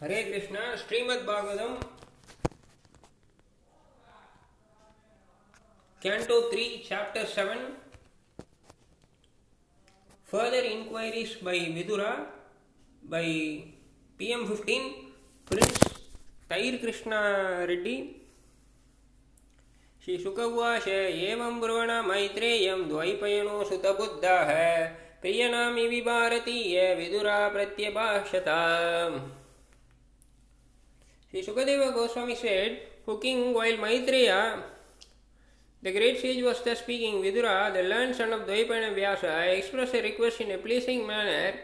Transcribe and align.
Hare 0.00 0.22
Krishna 0.22 0.58
Shrimad 0.76 1.22
Bhagavatam 1.26 1.74
canto 6.02 6.40
three 6.50 6.66
chapter 6.88 7.24
seven 7.26 7.62
further 10.28 10.64
inquiries 10.66 11.36
by 11.44 11.58
Vidura 11.74 12.10
by 13.10 13.32
PM 14.18 14.46
fifteen 14.48 14.88
prince 15.48 15.80
तैर 16.50 16.76
कृष्ण 16.82 17.22
रेड्डी 17.68 17.96
श्री 20.02 20.18
सुख 20.24 20.38
उवाश 20.40 20.88
एवं 20.88 21.60
ब्रवण 21.60 21.94
Maitreya 22.08 22.74
द्वैपयनो 22.84 23.64
सुतबुद्ध 23.70 24.36
प्रियनामी 25.22 25.88
विभारतीय 25.88 26.94
Vidura 26.94 27.40
प्रत्यभाषताम् 27.48 29.20
Sri 31.30 31.42
Sukadeva 31.42 31.92
Goswami 31.92 32.34
said, 32.34 32.80
Hooking 33.04 33.52
while 33.52 33.76
Maitreya, 33.76 34.62
the 35.82 35.92
great 35.92 36.20
sage 36.20 36.42
was 36.42 36.62
thus 36.62 36.78
speaking, 36.78 37.22
Vidura, 37.22 37.72
the 37.72 37.82
learned 37.82 38.14
son 38.14 38.32
of 38.32 38.46
Dvaipana 38.46 38.94
Vyasa, 38.94 39.56
expressed 39.56 39.94
a 39.94 40.02
request 40.02 40.40
in 40.40 40.50
a 40.52 40.58
pleasing 40.58 41.06
manner 41.06 41.54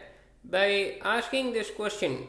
by 0.43 0.95
asking 1.01 1.53
this 1.53 1.71
question. 1.71 2.27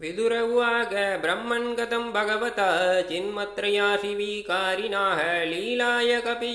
Vidur 0.00 0.32
उवाच 0.36 0.92
ब्रह्मन् 1.20 1.74
गतं 1.76 2.10
भगवता 2.12 2.68
चिन्मत्रयासि 3.08 4.14
विकारिणाः 4.14 5.20
लीलाय 5.50 6.20
कपि 6.26 6.52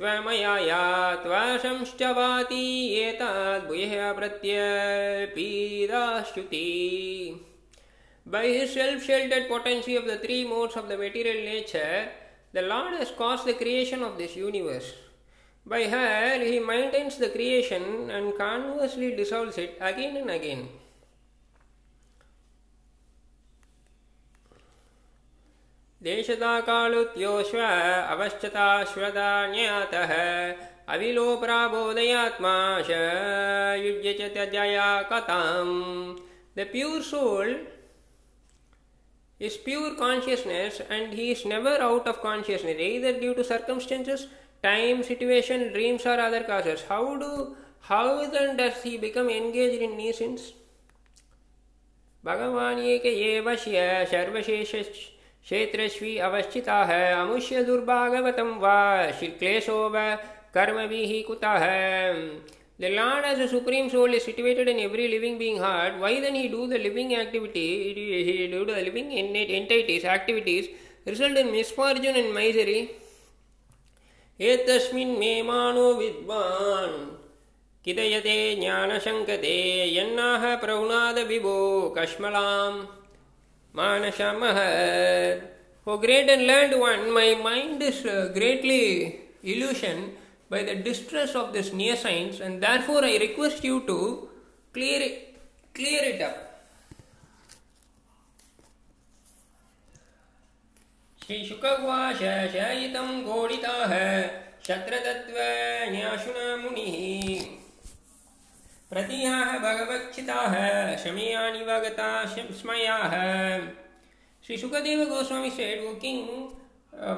त्वमयाया 0.00 0.84
त्वाशंश्च 1.22 2.02
वाति 2.16 2.66
एताद् 2.98 3.66
भूयः 3.68 3.92
प्रत्यपीदाश्च्युति 4.18 4.60
By 8.26 8.46
his 8.46 8.72
self-sheltered 8.72 9.48
potency 9.48 9.96
of 9.96 10.06
the 10.06 10.16
three 10.16 10.44
modes 10.48 10.76
of 10.76 10.88
the 10.88 10.96
material 10.96 11.44
nature, 11.44 12.08
the 12.54 12.62
Lord 12.62 12.94
has 12.94 13.10
caused 13.10 13.44
the 13.46 13.52
creation 13.52 14.02
of 14.02 14.16
this 14.16 14.36
universe. 14.36 14.94
By 15.66 15.82
her, 15.84 16.38
he 16.44 16.60
maintains 16.60 17.18
the 17.18 17.28
creation 17.28 18.10
and 18.10 18.34
conversely 18.38 19.14
dissolves 19.14 19.58
it 19.58 19.76
again 19.80 20.16
and 20.16 20.30
again. 20.30 20.68
देशता 26.00 26.60
कालुद्योश्व 26.60 27.58
अविलोप्राबोधयात्माश 30.88 32.90
युज्य 33.80 34.12
the 36.56 36.66
pure 36.72 37.02
soul 37.02 37.56
is 39.40 39.56
pure 39.64 39.94
consciousness 39.98 40.80
and 40.90 41.12
he 41.14 41.30
is 41.30 41.46
never 41.48 41.80
due 43.20 43.32
to 43.34 43.42
circumstances 43.42 44.28
time 44.62 45.02
situation 45.02 45.68
dreams 45.68 46.06
or 46.06 46.18
other 46.20 46.42
causes 46.44 46.86
become 48.98 49.30
engage 49.30 49.82
in 49.82 49.96
क्षेत्रश्वी 55.46 56.16
अवस्थिता 56.20 56.84
है, 56.84 57.14
अमुष्य 57.14 57.62
दुर्भागवतम 57.64 58.50
वा 58.58 59.10
श्री 59.10 59.58
व 59.68 59.94
कर्म 60.54 60.86
भी 60.86 61.22
कुता 61.22 61.52
है। 61.58 62.14
The 62.80 62.90
Lord 62.92 63.24
as 63.26 63.40
a 63.40 63.46
supreme 63.46 63.88
soul 63.88 64.14
is 64.14 64.22
situated 64.22 64.68
in 64.68 64.78
every 64.80 65.06
living 65.08 65.38
being 65.38 65.60
heart 65.60 66.00
why 66.00 66.20
then 66.20 66.34
he 66.34 66.48
do 66.48 66.66
the 66.66 66.80
living 66.82 67.12
activity 67.12 68.46
do 68.52 68.64
the 68.64 68.78
living 68.78 69.12
in 69.12 69.36
entities 69.36 70.04
activities 70.14 70.68
result 71.08 71.38
in 71.38 71.50
misfortune 71.50 72.16
in 72.16 72.32
misery 72.32 72.80
एतस्मिन् 74.40 75.16
मे 75.18 75.32
मानो 75.42 75.92
विद्वान्। 75.94 76.94
किदयते 77.84 78.38
ज्ञानशङ्कते 78.56 79.56
यन्नाः 79.96 80.54
प्रौणादविभो 80.56 81.56
Manashamah. 83.74 85.42
O 85.86 85.96
great 85.96 86.28
and 86.28 86.46
learned 86.46 86.78
one, 86.78 87.12
my 87.12 87.34
mind 87.34 87.82
is 87.82 88.04
uh, 88.04 88.30
greatly 88.34 89.20
illusioned 89.42 90.12
by 90.50 90.62
the 90.62 90.74
distress 90.74 91.34
of 91.34 91.52
this 91.52 91.72
near 91.72 91.96
science, 91.96 92.40
and 92.40 92.62
therefore 92.62 93.04
I 93.04 93.16
request 93.16 93.64
you 93.64 93.80
to 93.86 94.28
clear 94.72 95.00
it, 95.00 95.36
clear 95.74 96.02
it 96.02 96.20
up. 96.22 96.46
श्रीशुकवाच 101.30 102.22
शयितं 102.52 103.22
घोडिताः 103.22 103.92
शत्रतत्त्वन्याशुना 104.66 106.46
प्रतिया 108.90 109.32
भगवक्षिता 109.60 110.40
है 110.50 110.96
शमिया 110.98 111.50
निवगता 111.52 112.08
शमया 112.28 112.96
है। 113.12 113.60
Shri 114.44 114.56
Sukhdev 114.56 115.04
Goswami 115.08 115.50
said 115.50 115.84
O 115.84 115.92
king 116.02 116.28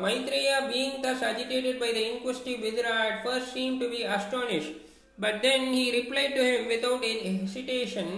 Maitreya 0.03 0.60
being 0.62 1.05
thus 1.05 1.22
agitated 1.22 1.81
by 1.81 1.93
the 1.93 1.97
inquisitive 1.99 2.60
Vidura 2.62 3.03
at 3.05 3.25
first 3.25 3.49
seem 3.49 3.78
to 3.81 3.88
be 3.88 4.03
astonish 4.16 4.71
but 5.19 5.41
then 5.43 5.66
he 5.69 5.91
replied 5.91 6.37
to 6.37 6.43
him 6.43 6.69
without 6.69 7.05
hesitation 7.05 8.10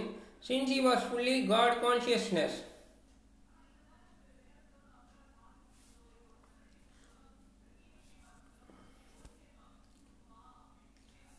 since 0.47 0.69
he 0.69 0.79
was 0.85 1.09
fully 1.11 1.41
God 1.45 1.81
consciousness 1.81 2.63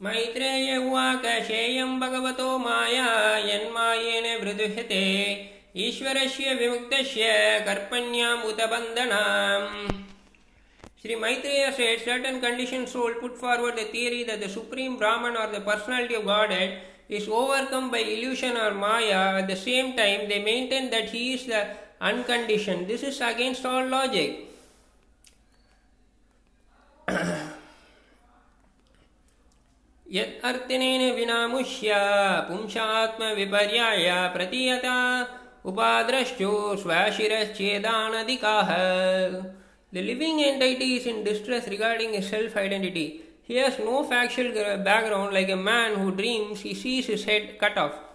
Maitreya 0.03 0.77
उवाकशेयं 0.77 1.99
भगवतो 1.99 2.57
माया 2.59 3.09
यन्मायेन 3.47 4.27
मृदुह्यते 4.43 5.03
ईश्वरस्य 5.87 6.53
विमुक्तस्य 6.61 7.27
कर्पण्याम् 7.65 8.47
उत 8.51 8.61
बन्धनाम् 8.71 9.99
Sri 11.01 11.15
Maitreya 11.15 11.73
said 11.75 11.99
certain 12.05 12.39
conditioned 12.39 12.87
soul 12.87 13.13
put 13.19 13.35
forward 13.35 13.75
the 13.75 13.85
theory 13.85 14.23
that 14.23 14.39
the 14.39 14.47
supreme 14.47 14.97
Brahman 14.97 15.35
or 15.35 15.47
the 15.51 15.61
personality 15.61 16.13
of 16.13 16.25
Godhead 16.25 16.79
is 17.09 17.27
overcome 17.27 17.89
by 17.89 17.97
illusion 17.97 18.55
or 18.55 18.69
maya. 18.75 19.39
At 19.39 19.47
the 19.47 19.55
same 19.55 19.97
time, 19.97 20.29
they 20.29 20.43
maintain 20.43 20.91
that 20.91 21.09
he 21.09 21.33
is 21.33 21.47
the 21.47 21.65
unconditioned. 21.99 22.87
This 22.87 23.01
is 23.01 23.19
against 23.19 23.65
all 23.65 23.87
logic. 23.87 24.44
यदर्तिनेन 30.14 31.02
विना 31.14 31.46
मुह्य 31.48 31.94
पुंसात्म 32.48 33.32
विपर्याय 33.36 34.06
प्रतीयता। 34.34 34.96
उपाद्रश्चो 35.64 36.52
स्वाशिरश्चेदानधिकाः। 36.82 38.70
The 39.92 39.96
living 40.08 40.40
entity 40.40 40.94
is 40.96 41.08
in 41.08 41.22
distress 41.24 41.68
regarding 41.68 42.14
his 42.14 42.30
self 42.30 42.56
identity 42.58 43.06
he 43.48 43.56
has 43.56 43.82
no 43.82 44.02
factual 44.10 44.48
background 44.84 45.32
like 45.32 45.50
a 45.50 45.54
man 45.66 45.94
who 46.00 46.10
dreams 46.16 46.62
he 46.64 46.74
sees 46.74 47.10
his 47.10 47.26
cut 47.62 47.78
off 47.78 48.05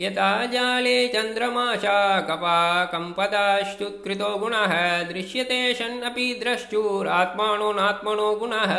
यथा 0.00 0.30
जाले 0.52 0.96
चन्द्रमाशा 1.08 1.98
कपा 2.28 2.58
कम्पदाश्चुत्कृतो 2.92 4.36
गुणः 4.38 4.74
दृश्यते 5.12 5.62
शन्नपि 5.74 6.32
द्रष्टुरात्मानो 6.42 7.72
नात्मनो 7.72 8.34
गुणः 8.40 8.74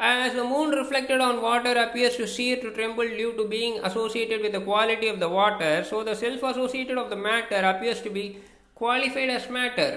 As 0.00 0.32
the 0.34 0.44
moon 0.44 0.70
reflected 0.70 1.20
on 1.20 1.42
water 1.42 1.72
appears 1.76 2.16
to 2.16 2.26
seem 2.28 2.60
to 2.60 2.70
tremble 2.70 3.08
due 3.08 3.32
to 3.32 3.48
being 3.48 3.80
associated 3.82 4.42
with 4.42 4.52
the 4.52 4.60
quality 4.60 5.08
of 5.08 5.18
the 5.18 5.28
water, 5.28 5.82
so 5.82 6.04
the 6.04 6.14
self 6.14 6.40
associated 6.40 6.96
of 6.96 7.10
the 7.10 7.16
matter 7.16 7.56
appears 7.56 8.00
to 8.02 8.10
be 8.10 8.38
qualified 8.76 9.30
as 9.30 9.50
matter. 9.50 9.90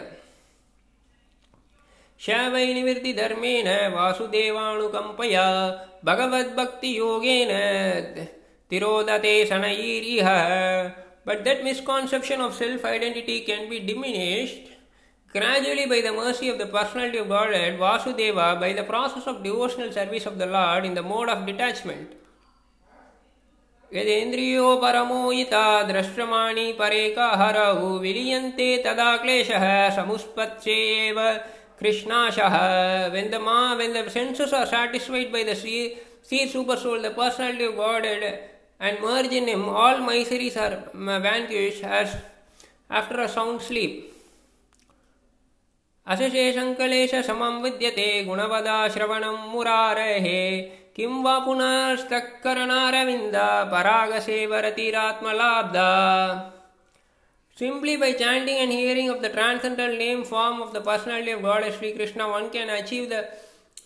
शवै 2.20 2.66
निवृत्तिधर्मेण 2.74 3.68
वासुदेवाणुकम्पया 3.94 5.46
भगवद्भक्तियोगेन 6.06 7.52
तिरोदते 8.72 9.36
शनैरिह 9.46 10.28
But 11.24 11.44
that 11.46 11.64
misconception 11.64 12.42
of 12.42 12.56
self 12.56 12.84
identity 12.84 13.42
can 13.42 13.70
be 13.70 13.80
diminished 13.80 14.70
gradually 15.32 15.86
by 15.86 16.02
the 16.02 16.12
mercy 16.12 16.50
of 16.50 16.58
the 16.58 16.66
personality 16.66 17.20
of 17.20 17.30
Godhead, 17.30 17.80
Vasudeva, 17.80 18.60
by 18.60 18.74
the 18.74 18.84
process 18.84 19.28
of 19.28 19.44
devotional 19.44 19.92
service 19.92 20.26
of 20.26 20.40
the 20.40 20.48
Lord 20.48 20.84
in 20.84 20.96
the 20.96 21.04
mode 21.04 21.30
of 21.30 21.46
detachment. 21.46 22.18
यदेन्द्रियो 23.94 24.76
परमोयिता 24.82 25.64
द्रष्टमाणि 25.88 26.72
परेकहरौ 26.80 27.88
विलीयन्ते 28.04 28.68
तदा 28.86 29.16
क्लेशः 29.24 29.66
समुत्पत्स्येव 29.96 31.20
कृष्णाशः 31.80 32.56
when 33.14 33.30
the 33.32 33.40
ma 33.40 33.76
when 33.76 33.92
the 33.92 34.10
senses 34.10 34.54
are 34.54 34.66
satisfied 34.66 35.32
by 35.34 35.44
the 35.44 35.56
seed, 35.56 35.98
seed 36.22 36.50
super 36.50 36.78
soul 36.78 37.02
the 37.02 37.12
personality 37.12 37.66
of 37.66 37.76
Godhead 37.76 38.51
and 38.81 38.99
merge 39.01 39.33
in 39.33 39.49
him 39.49 39.69
all 39.69 39.99
miseries 40.09 40.57
are 40.57 40.83
vanquished 41.29 41.85
as 41.85 42.17
after 42.91 43.21
a 43.21 43.29
sound 43.29 43.61
sleep 43.61 44.13
अशेषङ्कलेश 46.15 47.13
समं 47.27 47.55
विद्यते 47.63 48.09
गुणवदा 48.25 48.75
श्रवणं 48.95 49.39
मुरारेः 49.53 50.27
किं 50.97 51.15
वा 51.23 51.33
पुनस्तत्करणारविन्द 51.47 53.37
परागसेवरतिरात्मलाब्धा 53.73 55.89
Simply 57.59 57.97
by 57.97 58.13
chanting 58.13 58.59
and 58.63 58.71
hearing 58.71 59.09
of 59.09 59.23
the 59.23 59.31
transcendental 59.31 59.97
name 59.97 60.25
form 60.25 60.61
of 60.61 60.75
the 60.75 60.81
personality 60.89 61.31
of 61.31 61.41
God 61.41 61.63
as 61.63 61.75
Sri 61.77 61.93
Krishna, 61.93 62.29
one 62.29 62.51
can 62.51 62.69
achieve 62.69 63.09
the 63.09 63.31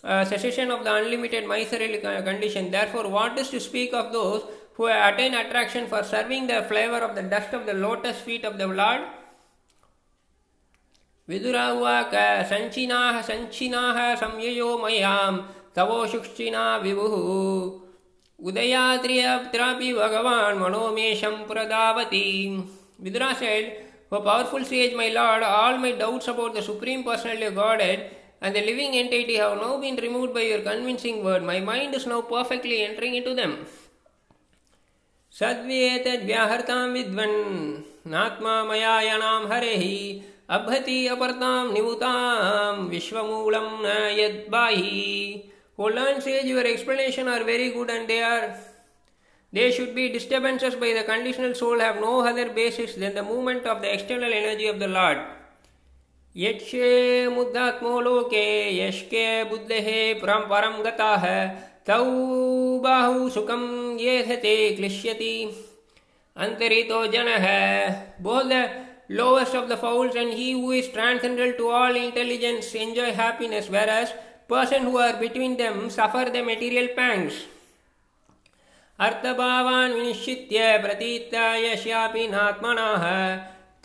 uh, 0.02 0.24
cessation 0.24 0.72
of 0.72 0.82
the 0.82 0.92
unlimited 0.92 1.46
miserly 1.46 1.98
condition. 1.98 2.72
Therefore, 2.72 3.08
what 3.08 3.38
is 3.38 3.48
to 3.50 3.60
speak 3.60 3.94
of 3.94 4.12
those 4.12 4.42
who 4.74 4.86
attain 4.86 5.34
attraction 5.34 5.86
for 5.86 6.02
serving 6.02 6.46
the 6.46 6.62
flavor 6.62 6.98
of 6.98 7.14
the 7.14 7.22
dust 7.22 7.52
of 7.52 7.66
the 7.66 7.74
lotus 7.74 8.20
feet 8.20 8.44
of 8.44 8.58
the 8.58 8.66
Lord? 8.66 9.02
विदुरावाक 11.30 12.14
सञ्चिनाः 12.50 13.20
सञ्चिनाः 13.28 13.98
संययो 14.22 14.70
मयां 14.78 15.32
तवोशुक्षिणा 15.76 16.64
विभुः 16.84 17.14
उदयाद्रियत्रापि 18.48 19.92
भगवान् 19.94 20.60
मनोमेशं 20.60 21.36
प्रदावति 21.48 22.26
Vidura 23.02 23.34
said, 23.34 23.86
O 24.12 24.20
powerful 24.20 24.62
sage, 24.62 24.94
my 24.94 25.08
lord, 25.08 25.42
all 25.42 25.78
my 25.78 25.92
doubts 25.92 26.28
about 26.28 26.52
the 26.54 26.60
Supreme 26.60 27.02
Personality 27.02 27.44
of 27.44 27.54
Godhead 27.54 28.10
and 28.42 28.54
the 28.54 28.60
living 28.60 28.94
entity 28.94 29.36
have 29.36 29.56
now 29.56 29.80
been 29.80 29.96
removed 29.96 30.34
by 30.34 30.42
your 30.42 30.60
convincing 30.60 31.24
word. 31.24 31.42
My 31.42 31.60
mind 31.60 31.94
is 31.94 32.06
now 32.06 32.20
perfectly 32.20 32.82
entering 32.82 33.14
into 33.14 33.34
them. 33.34 33.64
सद्येतद्व्याहृतां 35.39 36.83
विद्वन्। 36.91 37.39
नात्मा 38.11 38.53
मयायणां 38.63 39.41
हरिः 39.51 39.83
अभति 40.55 40.95
अपरतां 41.15 41.73
निमुतां 41.73 42.75
विश्वमूलं 42.89 43.67
न 43.83 43.95
यद्बाहि 44.19 44.93
hold 45.79 45.99
on 45.99 46.21
sage 46.27 46.47
your 46.49 46.67
explanation 46.67 47.29
are 47.33 47.43
very 47.49 47.67
they 48.11 48.19
are 48.29 48.47
they 49.53 49.71
should 49.77 49.93
be 49.95 50.07
disturbances 50.15 50.79
by 50.81 50.93
the 50.93 51.05
conditional 51.11 51.59
soul 51.61 51.81
have 51.81 52.01
no 52.05 52.13
other 52.27 52.55
basis 52.55 52.97
than 52.99 53.15
the 53.15 53.27
movement 53.31 53.67
of 53.73 53.81
the 53.81 53.93
external 53.95 54.39
energy 54.39 54.67
of 54.67 54.79
the 54.79 54.91
Lord 54.95 55.21
यक्षे 56.35 56.89
मुद्दात्मो 57.35 57.99
लोके 58.07 58.47
बुद्धे 58.81 59.27
बुद्धेः 59.51 59.87
परं 60.21 60.49
परं 60.49 60.83
गताः 60.85 61.25
तौ 61.87 62.03
बाहु 62.83 63.29
सुखम 63.29 63.63
ये 63.99 64.21
थे 64.43 64.55
क्लिश्यति। 64.75 65.35
अंतरितो 66.35 67.05
जन 67.07 67.27
है। 67.39 68.17
Both 68.21 68.43
the 68.49 68.69
lowest 69.11 69.55
of 69.55 69.65
the 69.69 69.75
fools 69.81 70.15
and 70.15 70.31
he 70.33 70.51
who 70.51 70.71
is 70.73 70.91
transcendental 70.93 71.51
to 71.57 71.71
all 71.71 71.97
intelligence 71.97 72.75
enjoy 72.75 73.11
happiness 73.19 73.69
whereas 73.89 74.13
person 74.49 74.85
who 74.85 74.97
are 74.99 75.15
between 75.15 75.55
them 75.55 75.87
suffer 75.89 76.29
the 76.29 76.43
material 76.45 76.87
pangs 76.95 77.35
अर्थभावान् 78.99 79.93
विनिश्चित्य 79.93 80.77
प्रतीताय 80.83 81.75
श्यापि 81.75 82.27
नात्मनः 82.27 83.03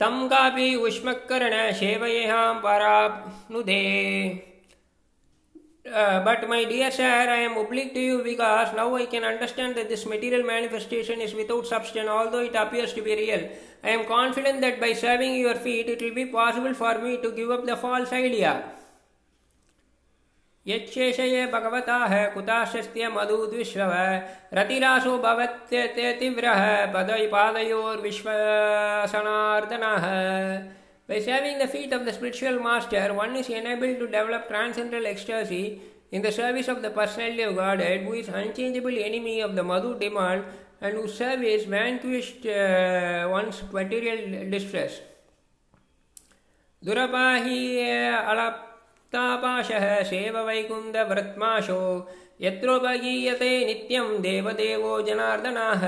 तं 0.00 0.28
कापि 0.28 0.74
उष्मकरण 0.88 1.72
सेवयहां 1.72 2.52
परानुदेः 2.62 4.49
Uh, 5.89 6.23
but 6.23 6.49
my 6.49 6.65
dear 6.65 6.89
sir, 6.89 7.03
I 7.03 7.41
am 7.41 7.57
obliged 7.57 7.93
to 7.93 7.99
you 7.99 8.23
because 8.23 8.75
now 8.75 8.95
I 8.95 9.05
can 9.05 9.23
understand 9.23 9.75
that 9.75 9.87
this 9.87 10.07
material 10.07 10.43
manifestation 10.43 11.21
is 11.21 11.35
without 11.35 11.67
substance, 11.67 12.09
although 12.09 12.39
it 12.39 12.55
appears 12.55 12.91
to 12.93 13.03
be 13.03 13.15
real. 13.15 13.47
I 13.83 13.89
am 13.89 14.05
confident 14.05 14.61
that 14.61 14.81
by 14.81 14.93
serving 14.93 15.35
your 15.35 15.53
feet, 15.53 15.87
it 15.87 16.01
will 16.01 16.15
be 16.15 16.25
possible 16.25 16.73
for 16.73 16.97
me 16.97 17.21
to 17.21 17.31
give 17.31 17.51
up 17.51 17.67
the 17.67 17.75
false 17.75 18.11
idea. 18.11 18.63
यच्छेषये 20.67 21.45
भगवतः 21.53 22.13
कुताशस्त्य 22.33 23.09
मधुद्विश्वः 23.09 23.93
रतिरासो 24.53 25.17
भवत्यतिव्रः 25.25 26.61
पदै 26.93 27.25
पादयोर्विश्वसनार्दनः 27.33 30.05
By 31.10 31.18
serving 31.18 31.58
the 31.58 31.66
feet 31.66 31.92
of 31.92 32.04
the 32.04 32.12
spiritual 32.12 32.60
master, 32.60 33.12
one 33.12 33.34
is 33.34 33.48
enabled 33.48 33.98
to 33.98 34.06
develop 34.06 34.46
transcendental 34.46 35.08
ecstasy 35.08 35.80
in 36.12 36.22
the 36.22 36.30
service 36.30 36.68
of 36.68 36.82
the 36.82 36.90
personality 36.90 37.42
of 37.42 37.56
Godhead, 37.56 38.02
who 38.02 38.12
is 38.12 38.28
unchangeable 38.28 38.96
enemy 38.96 39.40
of 39.40 39.56
the 39.56 39.64
Madhu 39.64 39.98
demand 39.98 40.44
and 40.80 40.94
whose 40.94 41.14
service 41.14 41.64
vanquished 41.64 42.46
uh, 42.46 43.26
one's 43.28 43.60
material 43.72 44.48
distress. 44.50 45.00
दुरपाहि 46.84 47.58
अलप्तापाशः 48.30 49.86
सेववैकुण्ठव्रत्माशो 50.10 51.82
यत्रोपगीयते 52.46 53.52
नित्यं 53.66 54.20
देवदेवो 54.22 55.00
जनार्दनाः 55.08 55.82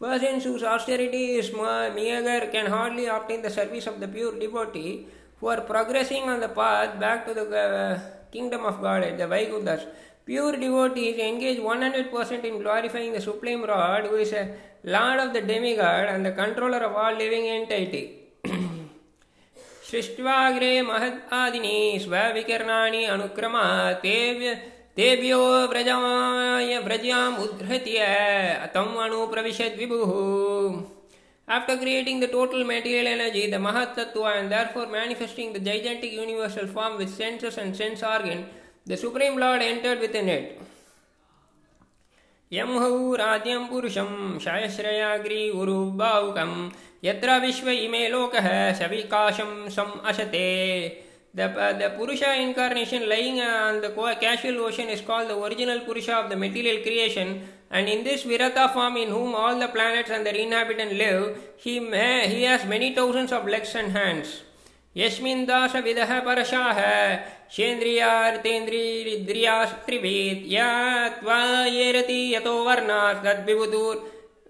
Persons 0.00 0.42
whose 0.42 0.64
austerity 0.64 1.36
is 1.36 1.52
meager 1.52 2.48
can 2.50 2.66
hardly 2.66 3.06
obtain 3.06 3.40
the 3.40 3.50
service 3.50 3.86
of 3.86 4.00
the 4.00 4.08
pure 4.08 4.38
devotee 4.38 5.06
who 5.38 5.46
are 5.46 5.60
progressing 5.60 6.24
on 6.28 6.40
the 6.40 6.48
path 6.48 6.98
back 6.98 7.24
to 7.26 7.34
the 7.34 7.44
uh, 7.58 8.00
kingdom 8.32 8.64
of 8.64 8.80
God 8.80 9.04
at 9.04 9.16
the 9.16 9.24
Vaikunthas. 9.24 9.86
Pure 10.24 10.56
devotees 10.56 11.18
engage 11.18 11.58
100% 11.58 12.44
in 12.44 12.58
glorifying 12.62 13.12
the 13.12 13.20
Supreme 13.20 13.62
Lord 13.62 14.06
who 14.06 14.16
is 14.16 14.32
a 14.32 14.54
Lord 14.82 15.20
of 15.20 15.32
the 15.32 15.40
demigod 15.40 16.08
and 16.08 16.26
the 16.26 16.32
controller 16.32 16.78
of 16.78 16.96
all 16.96 17.14
living 17.14 17.46
entity. 17.46 18.18
सृष्ट्वाग्रे 19.92 20.70
महदादिनी 20.82 21.98
स्वविकर्णानि 22.02 23.04
अनुक्रमात् 23.14 24.06
तेभ्यो 24.97 25.39
व्रजाय 25.71 26.77
व्रज्याम् 26.85 27.35
उद्धृत्य 27.41 28.05
तम् 28.75 28.95
अनुप्रविशद् 29.03 29.77
विभुः 29.79 30.13
After 31.47 31.77
creating 31.77 32.19
the 32.19 32.27
total 32.27 32.65
material 32.65 33.07
energy, 33.07 33.49
the 33.49 33.57
Mahat 33.57 33.95
Tattva, 33.95 34.39
and 34.39 34.51
therefore 34.51 34.87
manifesting 34.87 35.53
the 35.53 35.59
gigantic 35.59 36.11
universal 36.11 36.67
form 36.67 36.97
with 36.97 37.09
senses 37.09 37.57
and 37.57 37.73
sense 37.73 38.03
organ, 38.03 38.47
the 38.85 38.97
Supreme 38.97 39.37
Lord 39.37 39.61
entered 39.61 40.01
within 40.01 40.27
it. 40.27 40.59
यं 42.51 42.77
हौ 42.79 43.15
राज्यं 43.15 43.65
पुरुषं 43.67 44.39
शायश्रयाग्री 44.39 45.49
उरुबाहुकं 45.61 46.51
यत्र 47.03 47.39
विश्व 47.41 47.69
इमे 47.69 48.07
लोकः 48.09 48.47
सविकाशं 48.79 49.51
सम् 49.69 49.99
अशते 50.09 50.47
The, 51.33 51.45
uh, 51.45 51.73
the 51.73 51.89
Purusha 51.97 52.33
incarnation 52.41 53.07
lying 53.07 53.39
on 53.41 53.81
the 53.81 53.89
casual 54.19 54.65
ocean 54.65 54.89
is 54.89 55.01
called 55.01 55.29
the 55.29 55.37
original 55.37 55.81
Purusha 55.81 56.15
of 56.15 56.29
the 56.29 56.35
material 56.35 56.81
creation, 56.81 57.47
and 57.69 57.87
in 57.87 58.03
this 58.03 58.23
Virata 58.23 58.73
form, 58.73 58.97
in 58.97 59.09
whom 59.09 59.35
all 59.35 59.59
the 59.59 59.67
planets 59.67 60.09
and 60.09 60.25
their 60.25 60.35
inhabitants 60.35 60.93
live, 60.93 61.37
he, 61.57 61.79
may, 61.79 62.27
he 62.27 62.41
has 62.43 62.65
many 62.65 62.95
thousands 62.95 63.31
of 63.31 63.45
legs 63.45 63.75
and 63.75 63.91
hands. 63.91 64.41
यस्मिन् 64.95 65.45
दासविदः 65.45 66.19
परशाः 66.25 66.79
शेन्द्रियार्तेन्द्रियद्रियास्त्रिभेत् 67.55 70.47
या 70.51 70.71
त्वा 71.21 71.39
येरति 71.65 72.19
यतो 72.35 72.55
वर्णात् 72.65 73.23
तद्विभुतुर् 73.25 73.99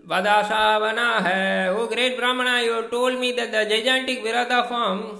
Vadasavanaha. 0.07 1.77
O 1.77 1.87
great 1.87 2.17
Brahmana, 2.17 2.63
you 2.63 2.87
told 2.89 3.19
me 3.19 3.33
that 3.33 3.51
the 3.51 3.65
gigantic 3.65 4.23
Virata 4.23 4.69
form 4.69 5.19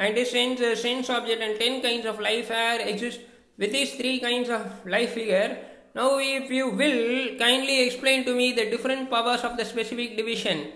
and 0.00 0.16
this 0.16 0.30
sense, 0.30 0.60
sense 0.80 1.08
object 1.10 1.42
and 1.42 1.58
ten 1.58 1.80
kinds 1.82 2.06
of 2.06 2.20
life 2.20 2.50
are 2.50 2.80
exist 2.80 3.20
with 3.58 3.72
these 3.72 3.94
three 3.94 4.20
kinds 4.20 4.48
of 4.48 4.86
life 4.86 5.12
figure. 5.14 5.56
Now, 5.94 6.18
if 6.18 6.50
you 6.50 6.68
will, 6.68 7.38
kindly 7.38 7.86
explain 7.86 8.24
to 8.26 8.34
me 8.34 8.52
the 8.52 8.70
different 8.70 9.10
powers 9.10 9.42
of 9.44 9.56
the 9.56 9.64
specific 9.64 10.16
division. 10.16 10.66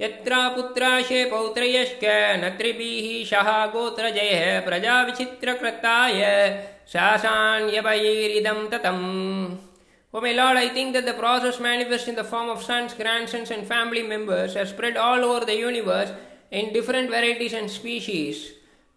यत्र 0.00 0.34
पुत्राशे 0.54 1.24
पौत्रयश्च 1.30 2.04
नत्रिभिः 2.42 3.06
शः 3.30 3.48
गोत्रजयः 3.72 4.44
प्रजाविचित्रकृताय 4.66 6.20
शासान्यभयैरिदं 6.92 8.66
ततम् 8.72 9.58
O 10.12 10.20
my 10.20 10.32
Lord, 10.32 10.56
I 10.56 10.70
think 10.70 10.94
that 10.94 11.06
the 11.06 11.12
process 11.12 11.60
manifests 11.60 12.08
in 12.08 12.16
the 12.16 12.24
form 12.24 12.48
of 12.48 12.64
sons, 12.64 12.94
grandsons, 12.94 13.52
and 13.52 13.64
family 13.64 14.02
members 14.02 14.54
has 14.54 14.70
spread 14.70 14.96
all 14.96 15.22
over 15.24 15.44
the 15.44 15.54
universe 15.54 16.10
in 16.50 16.72
different 16.72 17.10
varieties 17.10 17.52
and 17.52 17.70
species. 17.70 18.52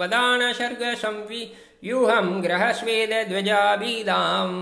वदान 1.86 1.86
शर्गसंव्यूहं 1.86 2.44
ग्रहस्वेदध्वजाबीदाम् 2.44 4.56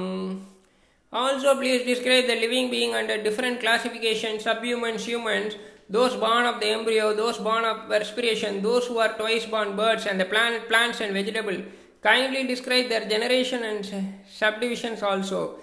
Also 1.13 1.55
please 1.55 1.85
describe 1.85 2.25
the 2.25 2.35
living 2.35 2.71
being 2.71 2.95
under 2.95 3.21
different 3.21 3.59
classifications, 3.59 4.43
subhumans, 4.43 5.01
humans, 5.01 5.55
those 5.87 6.15
born 6.15 6.45
of 6.45 6.59
the 6.59 6.65
embryo, 6.65 7.13
those 7.13 7.37
born 7.37 7.65
of 7.65 7.87
respiration, 7.87 8.63
those 8.63 8.87
who 8.87 8.97
are 8.97 9.13
twice 9.13 9.45
born 9.45 9.75
birds, 9.75 10.07
and 10.07 10.19
the 10.19 10.25
planet, 10.25 10.67
plants 10.67 11.01
and 11.01 11.13
vegetable. 11.13 11.61
Kindly 12.01 12.47
describe 12.47 12.89
their 12.89 13.07
generation 13.07 13.63
and 13.63 13.85
subdivisions 14.27 15.03
also. 15.03 15.59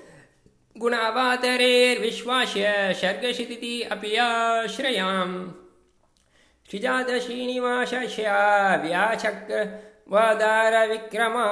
गुणावातरेर्विश्वास्य 0.78 2.94
शर्गशितिति 3.00 3.82
अपि 3.90 4.16
आश्रयाम् 4.16 5.34
श्रीजातश्रीनिवासस्य 6.70 8.26
व्याचक् 10.09 10.39
वदारविक्रमा 10.39 11.45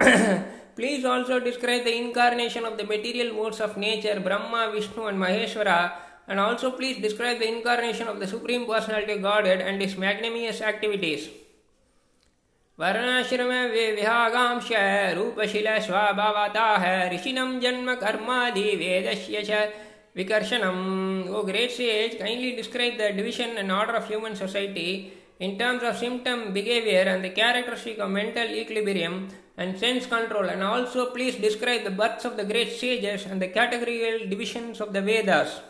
Please 0.75 1.05
also 1.05 1.39
describe 1.39 1.85
the 1.85 1.95
incarnation 1.95 2.65
of 2.65 2.77
the 2.77 2.83
material 2.83 3.33
modes 3.33 3.61
of 3.61 3.77
nature, 3.77 4.19
Brahma, 4.19 4.71
Vishnu, 4.73 5.05
and 5.05 5.17
Maheshwara, 5.17 5.93
and 6.27 6.37
also 6.37 6.71
please 6.71 7.01
describe 7.01 7.39
the 7.39 7.47
incarnation 7.47 8.09
of 8.09 8.19
the 8.19 8.27
Supreme 8.27 8.65
Personality 8.65 9.13
of 9.13 9.21
Godhead 9.21 9.61
and 9.61 9.81
his 9.81 9.97
magnanimous 9.97 10.61
activities. 10.61 11.29
वर्णाश्रम 12.79 13.51
विभागांश 13.71 14.69
रूपशिल 15.17 15.67
स्वभावताः 15.85 16.83
ऋषिणं 17.13 17.59
जन्म 17.59 17.93
कर्मादि 17.95 18.75
वेदस्य 18.81 19.43
च 19.47 19.69
विकर्षणम् 20.17 21.29
O 21.29 21.43
great 21.43 21.71
sage, 21.71 22.19
kindly 22.19 22.55
describe 22.55 22.97
the 22.97 23.13
division 23.13 23.57
and 23.57 23.71
order 23.71 23.93
of 23.93 24.07
human 24.07 24.35
society 24.35 25.13
in 25.39 25.57
terms 25.57 25.83
of 25.83 25.97
symptom 25.97 26.53
behavior 26.53 27.01
and 27.01 27.23
the 27.23 27.29
characteristic 27.29 27.99
of 27.99 28.09
mental 28.09 28.47
equilibrium 28.47 29.27
and 29.57 29.77
sense 29.77 30.05
control 30.05 30.49
and 30.49 30.63
also 30.63 31.11
please 31.11 31.35
describe 31.35 31.83
the 31.83 31.91
births 31.91 32.25
of 32.25 32.37
the 32.37 32.45
great 32.45 32.71
sages 32.71 33.25
and 33.25 33.41
the 33.41 33.47
categorical 33.47 34.27
divisions 34.29 34.81
of 34.81 34.93
the 34.93 35.01
Vedas. 35.01 35.61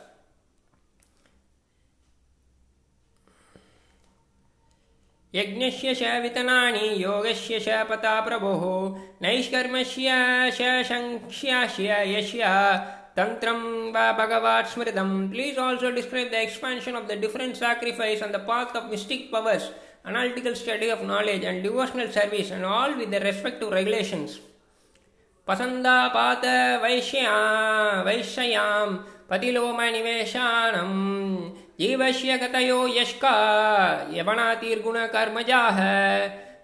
यज्ञस्य 5.36 5.94
च 6.00 6.10
वितनानि 6.24 7.04
योगस्य 7.04 7.60
च 7.60 7.86
पता 7.90 8.14
प्रभोः 8.28 8.62
नैष्कर्मस्य 9.22 10.12
च 10.58 10.84
शङ्क्ष्यास्य 10.90 11.98
यस्य 12.12 12.52
तन्त्रं 13.17 13.61
वा 13.93 14.11
भगवात् 14.19 14.69
स्मृतम् 14.73 15.15
please 15.31 15.61
also 15.61 15.91
describe 16.01 16.31
the 16.33 16.35
expansion 16.47 16.97
of 16.97 17.07
the 17.13 17.19
different 17.21 17.55
sacrifice 17.57 18.23
on 18.23 18.33
the 18.33 18.45
path 18.49 18.77
of 18.77 18.91
mystic 18.91 19.31
powers 19.33 19.71
analytical 20.07 20.55
study 20.55 20.89
of 20.89 21.03
knowledge 21.05 21.45
and 21.45 21.63
devotional 21.63 22.11
service 22.11 22.51
and 22.51 22.65
all 22.65 22.97
with 22.97 23.11
the 23.11 23.21
respect 23.21 23.61
to 23.61 23.71
regulations 23.71 24.39
पसन्दापात 25.49 26.45
वैश्या 26.83 27.35
वैश्यां 28.07 28.87
पतिलोमनिवेशानम् 29.31 30.95
जीवस्य 31.81 32.37
गतयो 32.43 32.87
यष्का 32.99 33.35
यवनातिर्गुणकर्मजाः 34.19 35.81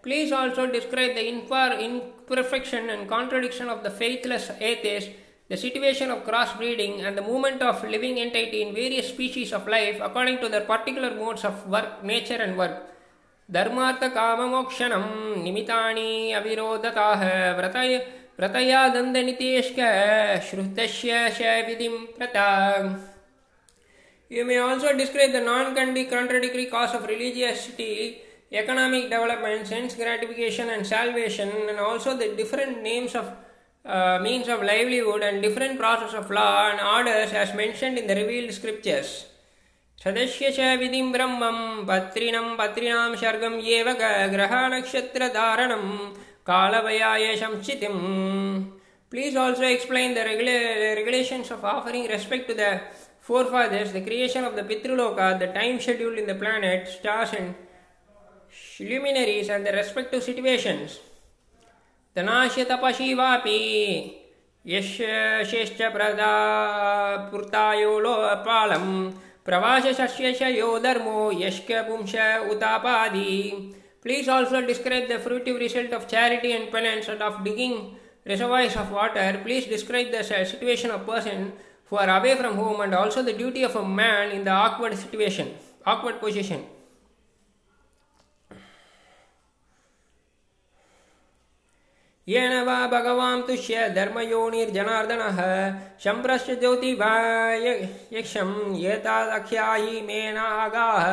Please 0.06 0.30
also 0.30 0.66
describe 0.70 1.16
the 1.16 1.28
imperfection 1.28 2.90
and 2.90 3.08
contradiction 3.08 3.68
of 3.68 3.82
the 3.82 3.90
faithless 3.90 4.52
atheist, 4.60 5.10
the 5.49 5.57
situation 5.57 6.09
of 6.11 6.23
crossbreeding, 6.23 7.03
and 7.05 7.17
the 7.17 7.21
movement 7.21 7.61
of 7.61 7.83
living 7.83 8.17
entity 8.19 8.61
in 8.61 8.73
various 8.73 9.09
species 9.09 9.51
of 9.51 9.67
life 9.67 9.99
according 10.01 10.39
to 10.39 10.47
their 10.47 10.61
particular 10.61 11.13
modes 11.13 11.43
of 11.43 11.67
work, 11.67 12.03
nature, 12.03 12.41
and 12.47 12.57
work. 12.57 12.87
धर्मार्थकाममोक्षणं 13.55 15.05
निमितानि 15.43 16.31
अविरोधताः 16.39 17.23
व्रतय 17.57 17.97
व्रतयादन्दनितेश्क 18.39 19.79
श्रुतस्य 20.49 21.29
च 21.37 21.65
विधिं 21.67 21.95
प्रता 22.17 22.47
You 24.29 24.45
may 24.45 24.57
also 24.59 24.95
describe 24.95 25.33
the 25.33 25.41
non-contradictory 25.41 26.67
cause 26.67 26.93
of 26.93 27.05
religiosity, 27.05 28.21
economic 28.53 29.09
development, 29.09 29.67
sense 29.67 29.95
gratification 29.95 30.69
and 30.69 30.87
salvation, 30.87 31.49
and 31.67 31.77
also 31.77 32.15
the 32.15 32.29
different 32.37 32.81
names 32.81 33.13
of 33.13 33.33
uh, 33.85 34.19
means 34.21 34.47
of 34.47 34.61
livelihood 34.61 35.21
and 35.23 35.41
different 35.41 35.79
process 35.79 36.13
of 36.13 36.29
law 36.29 36.69
and 36.69 36.79
orders 36.79 37.33
as 37.33 37.53
mentioned 37.53 37.97
in 37.97 38.07
the 38.07 38.15
revealed 38.15 38.53
scriptures. 38.53 39.25
सदस्य 40.03 40.51
च 40.51 40.59
विधिं 40.79 41.11
ब्रह्मं 41.11 41.57
पत्रिणं 41.87 42.55
पत्रिणां 42.57 43.15
शर्गं 43.15 43.59
एव 43.77 43.91
ग्रहनक्षत्रधारणं 44.33 45.83
कालवयाय 46.47 47.35
संस्थितिम् 47.35 47.99
Please 49.11 49.35
also 49.35 49.63
explain 49.63 50.13
the 50.13 50.23
regula- 50.23 50.95
regulations 50.95 51.51
of 51.51 51.65
offering 51.65 52.07
respect 52.07 52.47
to 52.47 52.53
the 52.53 52.79
forefathers, 53.19 53.91
the 53.91 54.01
creation 54.01 54.45
of 54.45 54.55
the 54.55 54.63
Pitruloka, 54.63 55.37
the 55.37 55.47
time 55.47 55.81
schedule 55.81 56.17
in 56.17 56.25
the 56.27 56.35
planet, 56.35 56.87
stars, 56.87 57.33
and 57.33 57.53
luminaries, 58.79 59.49
and 59.49 59.65
the 59.65 59.73
respective 59.73 60.23
situations. 60.23 60.99
तनाश्य 62.15 62.63
तपशिवापि 62.71 63.59
यश्च 64.67 65.81
प्रदा 65.93 66.31
पुर्तायो 67.31 67.99
लोपालम् 67.99 69.11
प्रवासस्य 69.45 70.49
यो 70.57 70.77
धर्मो 70.79 71.31
यश्क 71.41 71.71
पुंस 71.87 72.15
उतापादि 72.51 73.31
Please 74.03 74.27
also 74.27 74.65
describe 74.65 75.07
the 75.07 75.19
fruitive 75.19 75.59
result 75.59 75.91
of 75.93 76.07
charity 76.07 76.53
and 76.53 76.71
penance 76.71 77.07
and 77.07 77.21
of 77.21 77.43
digging 77.43 77.95
reservoirs 78.25 78.75
of 78.75 78.91
water. 78.91 79.39
Please 79.43 79.67
describe 79.67 80.09
the 80.11 80.23
situation 80.23 80.89
of 80.89 81.05
person 81.05 81.53
who 81.85 81.97
are 81.97 82.09
away 82.09 82.35
from 82.35 82.55
home 82.55 82.81
and 82.81 82.95
also 82.95 83.21
the 83.21 83.33
duty 83.33 83.61
of 83.61 83.75
a 83.75 83.87
man 83.87 84.31
in 84.31 84.43
the 84.43 84.49
awkward 84.49 84.97
situation, 84.97 85.53
awkward 85.85 86.19
position. 86.19 86.65
ये 92.28 92.62
वा 92.66 92.76
भगवान् 92.92 93.42
तुष्य 93.48 93.88
धर्मयोनिर्जनार्दन 93.96 95.20
शम्भ्रश्च 96.04 96.50
ज्योतिभायक्षम् 96.60 98.54
एतादख्यायि 98.92 100.00
मेनागाः 100.08 101.06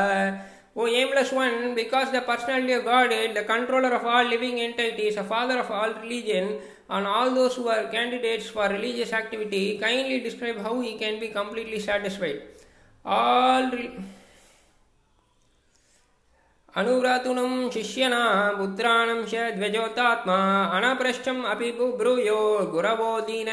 O 0.75 0.87
blameless 1.01 1.33
one 1.33 1.75
because 1.75 2.13
the 2.13 2.23
personality 2.27 2.73
of 2.73 2.85
Godhead 3.13 3.37
the 3.37 3.45
controller 3.49 3.93
of 3.93 4.09
all 4.17 4.29
living 4.29 4.59
entities 4.59 5.17
a 5.17 5.25
father 5.33 5.59
of 5.59 5.73
all 5.81 5.93
religion 6.01 6.49
And 6.89 7.07
all 7.07 7.33
those 7.33 7.55
who 7.55 7.67
are 7.69 7.85
candidates 7.87 8.49
for 8.49 8.67
religious 8.67 9.13
activity, 9.13 9.77
kindly 9.77 10.19
describe 10.19 10.57
how 10.57 10.79
he 10.81 10.97
can 10.97 11.19
be 11.19 11.29
completely 11.29 11.79
satisfied. 11.79 12.41
All. 13.05 13.71
अनुव्रातुनं 16.81 17.69
शिष्यणां 17.73 18.55
पुत्राणं 18.57 19.23
च 19.31 19.51
द्वजोतात्मा 19.57 20.37
अनप्रष्टम् 20.77 21.45
अपि 21.45 21.71
ब्रूयो 21.79 22.41
गुरवो 22.73 23.19
दीन 23.29 23.49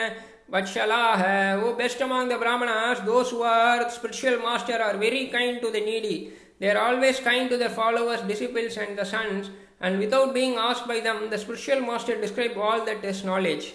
Vatshalah, 0.50 1.62
O 1.62 1.74
best 1.74 2.00
among 2.00 2.28
the 2.28 2.36
Brahmanas, 2.36 3.00
those 3.06 3.30
who 3.30 3.42
are 3.42 3.88
spiritual 3.88 4.38
master 4.38 4.82
are 4.82 4.96
very 4.96 5.26
kind 5.28 5.60
to 5.60 5.70
the 5.70 5.80
needy. 5.80 6.32
They 6.58 6.70
are 6.70 6.78
always 6.78 7.20
kind 7.20 7.48
to 7.50 7.56
their 7.56 7.68
followers, 7.68 8.20
disciples, 8.22 8.76
and 8.76 8.98
the 8.98 9.04
sons, 9.04 9.48
and 9.80 9.98
without 10.00 10.34
being 10.34 10.56
asked 10.56 10.88
by 10.88 10.98
them, 11.00 11.30
the 11.30 11.38
spiritual 11.38 11.80
master 11.80 12.20
describe 12.20 12.58
all 12.58 12.84
that 12.84 13.04
is 13.04 13.24
knowledge. 13.24 13.72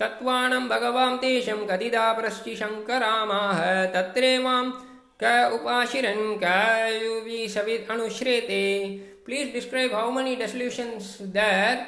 तत्त्वानं 0.00 0.68
भगवां 0.68 1.16
तेषं 1.18 1.60
कदिदा 1.66 2.06
प्रश्चि 2.12 2.54
शङ्करामाः 2.56 3.60
तत्रे 3.94 4.38
माँ 4.44 4.62
क 5.20 5.32
उपाशिरन 5.54 6.38
क 6.42 7.48
सवित 7.50 7.90
अनुश्रेते 7.90 8.62
please 9.26 9.52
describe 9.52 9.94
how 9.94 10.10
many 10.12 10.34
dissolutions 10.36 11.16
there 11.34 11.84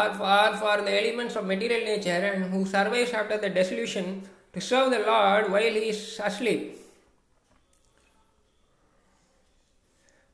are 0.00 0.08
for 0.18 0.56
for 0.60 0.80
the 0.80 0.88
elements 1.00 1.36
of 1.36 1.44
material 1.46 1.84
nature 1.84 2.24
and 2.24 2.44
who 2.52 2.64
survives 2.66 3.14
after 3.14 3.40
the 3.40 3.52
dissolution 3.54 4.14
to 4.54 4.60
serve 4.60 4.90
the 4.90 5.00
Lord 5.06 5.48
while 5.50 5.74
he 5.74 5.88
is 5.88 6.04
asleep 6.22 6.70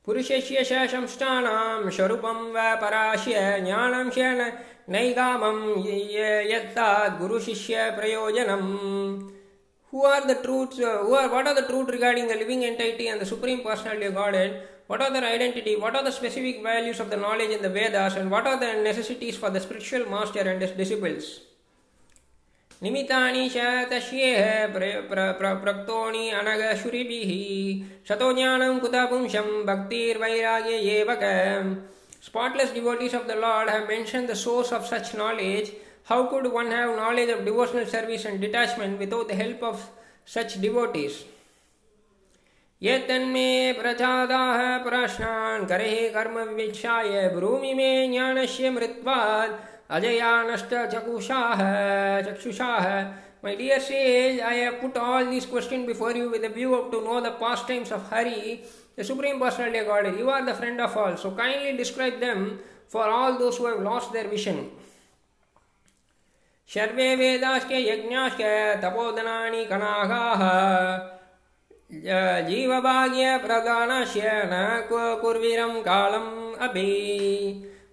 पुरुषस्य 0.07 0.65
शष्टानां 0.65 1.91
स्वरूपं 1.91 2.45
व्यापराश्य 2.53 3.41
ज्ञानं 3.65 4.11
शेन 4.11 4.41
नैगामं 4.91 5.59
यत्तात् 6.51 7.19
गुरुशिष्यप्रयोजनम् 7.19 8.71
who 9.92 10.04
are 10.04 10.26
the 10.28 10.36
truths 10.46 10.80
uh, 10.80 11.00
who 11.06 11.14
are 11.14 11.30
what 11.30 11.48
are 11.48 11.56
the 11.60 11.68
truth 11.72 11.90
regarding 11.90 12.28
the 12.28 12.36
living 12.36 12.64
entity 12.66 13.08
and 13.08 13.22
the 13.22 13.30
supreme 13.34 13.62
personality 13.62 14.08
of 14.12 14.16
godhead 14.16 14.68
what 14.88 15.02
are 15.02 15.12
their 15.16 15.26
identity 15.36 15.76
what 15.76 15.96
are 15.96 16.04
the 16.04 16.16
specific 16.20 16.62
values 16.64 17.00
of 17.00 17.10
the 17.10 17.18
knowledge 17.18 17.52
in 17.58 17.62
the 17.62 17.70
vedas 17.70 18.16
and 18.16 18.30
what 18.30 18.46
are 18.48 18.60
the 18.60 18.72
necessities 18.90 19.38
for 19.38 19.50
the 19.50 19.60
spiritual 19.60 20.06
master 20.16 20.46
and 20.54 20.62
his 20.62 20.78
disciples 20.84 21.26
निमितानि 22.84 23.44
च 23.52 23.58
तस्येह 23.90 24.40
प्रक्तोनि 25.64 26.24
अनगशुरिभिः 26.40 27.32
शतो 28.08 28.32
ज्ञानं 28.40 28.80
कुतः 28.80 29.06
पुंसं 29.12 29.48
भक्तिर्वैराग्य 29.70 30.80
एव 30.96 31.12
Spotless 32.26 32.72
devotees 32.72 33.14
of 33.14 33.28
the 33.28 33.36
Lord 33.36 33.70
have 33.70 33.88
mentioned 33.88 34.30
the 34.30 34.36
source 34.36 34.72
of 34.72 34.86
such 34.86 35.14
knowledge 35.14 35.72
How 36.08 36.28
could 36.28 36.52
one 36.52 36.72
have 36.72 36.96
knowledge 36.96 37.30
of 37.30 37.46
devotional 37.46 37.86
service 37.86 38.26
and 38.26 38.42
detachment 38.42 39.00
without 39.00 39.28
the 39.28 39.36
help 39.36 39.64
of 39.64 39.90
such 40.26 40.60
devotees? 40.62 41.24
यत्तन्मे 42.84 43.50
प्रजादाः 43.74 44.62
प्रश्नान् 44.84 45.66
करे 45.68 45.94
कर्म 46.16 46.40
विवीक्षाय 46.40 47.28
ब्रूमि 47.36 47.74
मे 47.74 47.92
ज्ञानस्य 48.12 48.70
मृत्वात् 48.70 49.54
अजया 49.98 50.32
नष्ट 50.50 50.74
चकुषाः 50.94 51.62
चक्षुषाः 52.28 52.88
My 53.44 53.56
dear 53.56 53.78
sage, 53.78 54.40
I 54.40 54.54
have 54.54 54.80
put 54.80 54.96
all 54.96 55.26
these 55.26 55.46
questions 55.46 55.86
before 55.86 56.12
you 56.16 56.30
with 56.30 56.46
a 56.46 56.50
view 56.50 56.76
of 56.76 56.92
to 56.92 57.02
know 57.04 57.20
the 57.20 57.32
pastimes 57.32 57.92
of 57.92 58.08
Hari, 58.10 58.64
the 58.96 59.04
Supreme 59.04 59.38
Personality 59.38 59.80
of 59.80 59.88
Godhead. 59.88 60.18
You 60.18 60.30
are 60.30 60.46
the 60.46 60.54
friend 60.54 60.80
of 60.80 60.96
all, 60.96 61.18
so 61.18 61.32
kindly 61.32 61.76
describe 61.76 62.22
them 62.22 62.60
for 62.88 63.04
all 63.04 63.38
those 63.38 63.58
who 63.58 63.66
have 63.66 63.82
lost 63.82 64.14
their 64.14 64.30
vision. 64.30 64.72
सर्वे 66.75 67.15
वेदाश्च 67.17 67.71
यज्ञाश्च 67.73 68.41
तपोधनानि 68.83 69.65
कनागाः 69.71 70.43
जीवभाग्यप्रदानस्य 72.49 74.33
न 74.53 74.55
कुर्वीरं 74.91 75.81
कालम् 75.83 76.31
अपि 76.69 76.85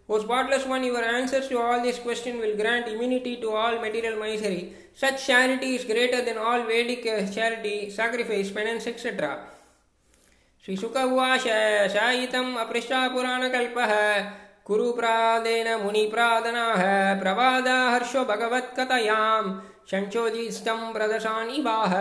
O 0.08 0.20
spotless 0.20 0.68
one, 0.68 0.84
your 0.84 1.04
answers 1.04 1.48
to 1.48 1.58
all 1.58 1.82
these 1.82 1.98
questions 1.98 2.40
will 2.40 2.56
grant 2.56 2.88
immunity 2.88 3.38
to 3.38 3.50
all 3.50 3.80
material 3.80 4.20
misery. 4.20 4.74
Such 4.94 5.26
charity 5.26 5.76
is 5.76 5.84
greater 5.84 6.24
than 6.24 6.38
all 6.38 6.64
Vedic 6.64 7.04
charity, 7.34 7.90
sacrifice, 7.90 8.52
penance, 8.52 8.88
etc. 8.88 9.36
श्रीशुक 10.66 10.96
उवाच 10.98 11.44
स 11.94 12.04
इतम् 12.22 12.56
अपृष्टा 12.58 13.08
पुराणकल्पः 13.14 13.92
कुरुप्रादेन 14.66 15.68
मुनिप्रादनाः 15.82 16.84
प्रवादा 17.22 17.78
हर्षो 17.94 18.24
भगवत्कथयां 18.26 19.44
शञ्चोजिस्तं 19.90 20.92
प्रदशानिवाह 20.94 21.94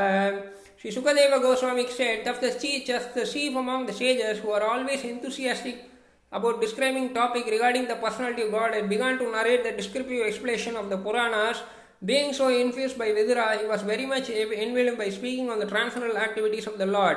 Sri 0.85 0.93
Sukadeva 0.93 1.41
Goswami 1.41 1.87
said, 1.89 2.27
of 2.29 2.41
the 2.43 2.51
just 2.87 3.15
the 3.15 3.27
chief 3.27 3.57
among 3.57 3.87
the 3.87 3.93
sages 3.93 4.41
who 4.41 4.51
are 4.51 4.63
always 4.63 5.03
enthusiastic 5.03 5.91
about 6.31 6.61
describing 6.61 7.15
topic 7.15 7.47
regarding 7.47 7.89
the 7.89 7.95
personality 7.95 8.43
of 8.43 8.51
God 8.51 8.75
had 8.75 8.89
begun 8.89 9.19
to 9.19 9.31
narrate 9.31 9.65
the 9.65 9.73
descriptive 9.73 10.27
explanation 10.27 10.77
of 10.77 10.91
the 10.91 10.99
Puranas. 10.99 11.63
Being 12.05 12.35
so 12.35 12.49
infused 12.49 12.99
by 12.99 13.09
Vidura, 13.13 13.59
he 13.59 13.67
was 13.67 13.81
very 13.81 14.05
much 14.05 14.29
enveloped 14.29 14.99
by 14.99 15.09
speaking 15.09 15.49
on 15.49 15.59
the 15.59 15.65
transcendental 15.65 16.19
activities 16.19 16.67
of 16.67 16.77
the 16.77 16.85
Lord. 16.85 17.17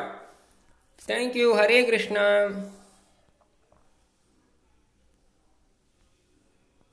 Thank 0.99 1.36
you, 1.36 1.55
Hare 1.55 1.86
Krishna. 1.86 2.71